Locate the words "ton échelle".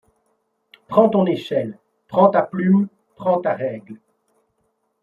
1.09-1.77